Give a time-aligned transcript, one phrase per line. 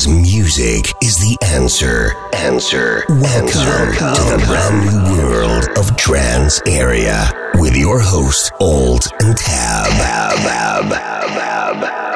[0.00, 2.14] Because music is the answer.
[2.34, 3.04] Answer.
[3.10, 3.92] Welcome answer.
[3.92, 9.90] to the brand new world of Trance Area with your host, Old and Tab.
[9.90, 12.09] Tab, tab, tab, tab.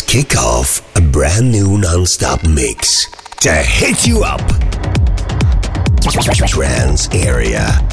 [0.00, 4.40] Kick off a brand new non-stop mix to hit you up.
[6.46, 7.91] Trance area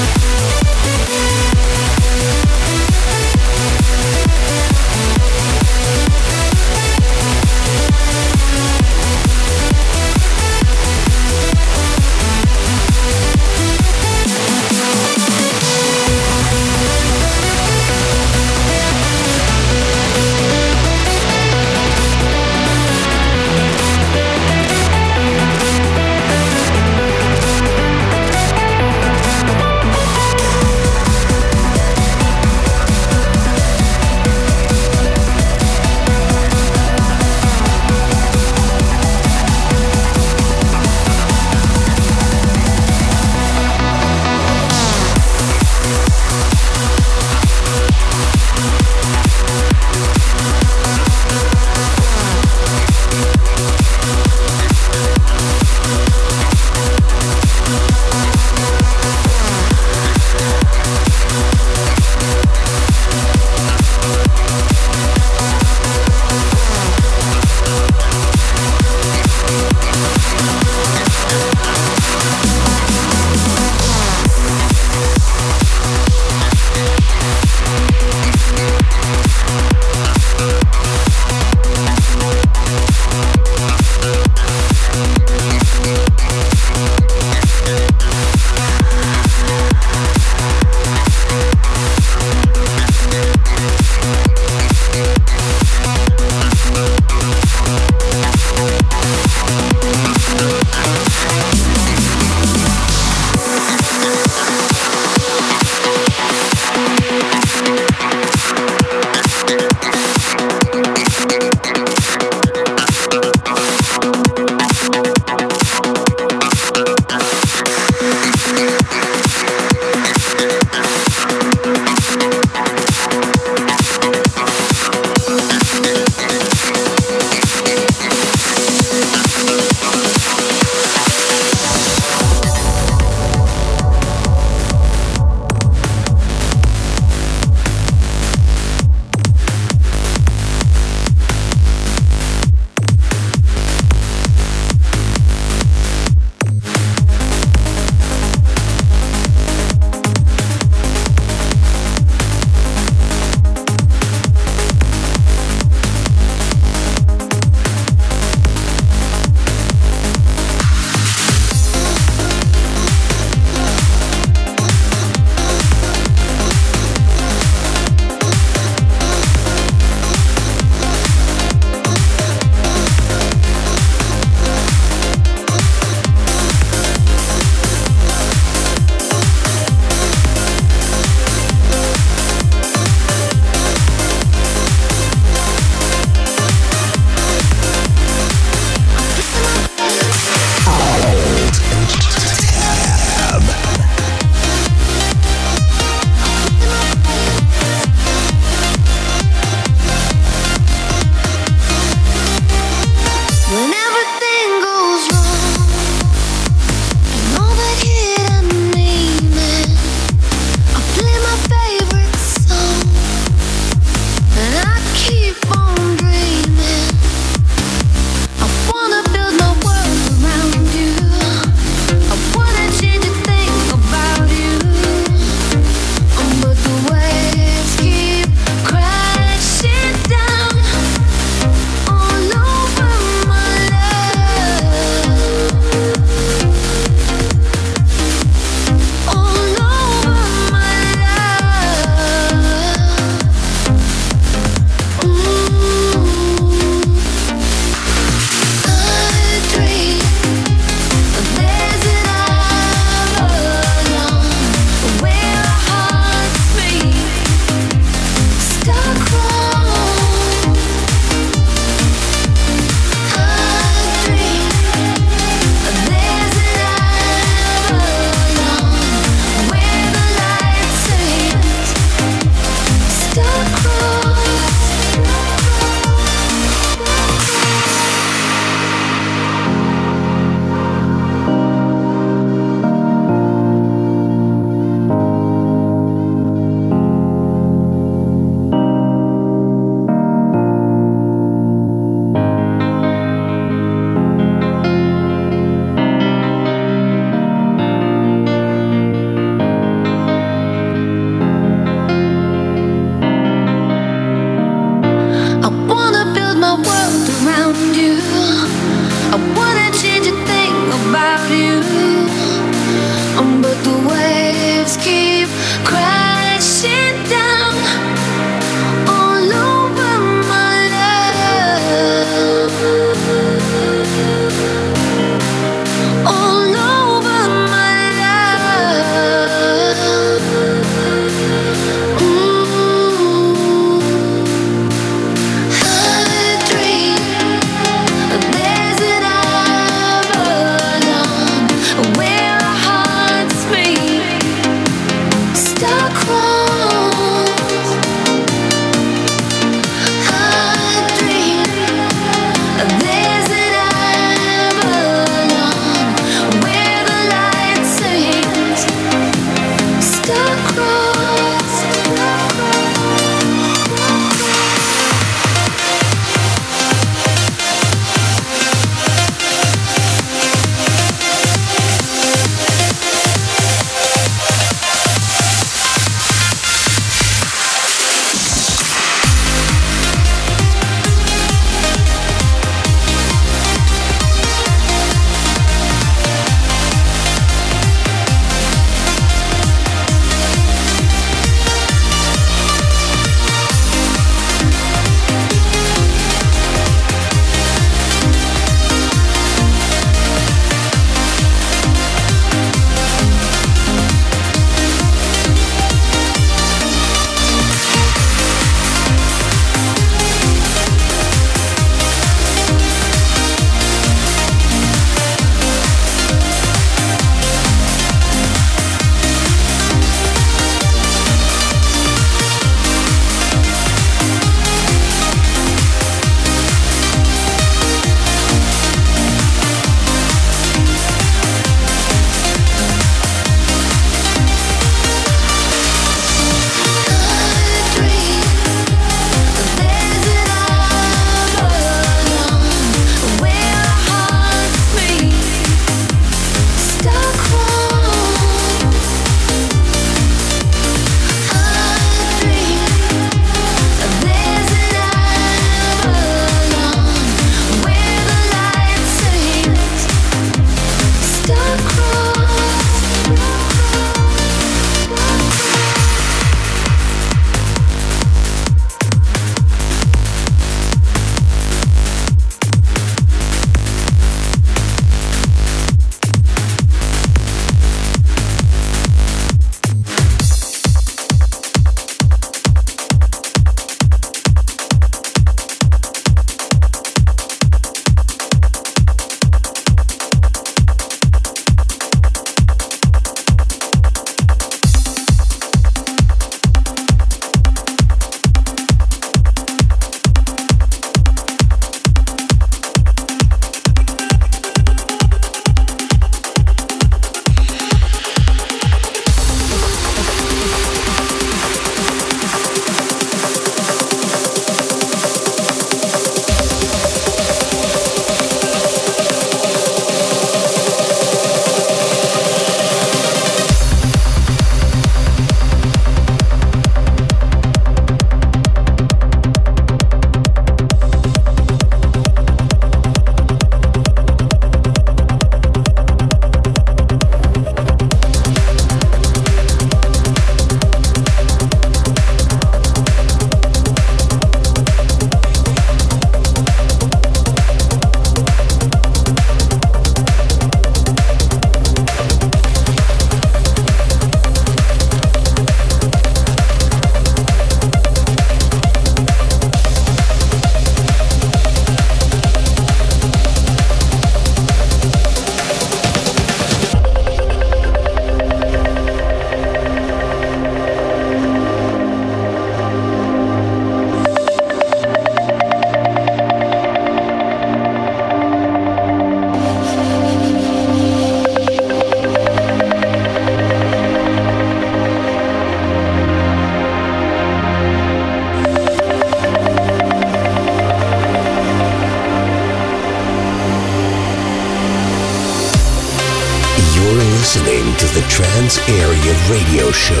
[597.28, 600.00] listening to the Trance Area Radio Show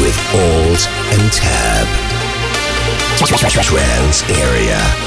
[0.00, 1.86] with Alt and Tab.
[3.18, 5.03] Trance Area.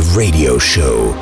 [0.00, 1.21] Radio Show.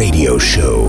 [0.00, 0.79] Radio Show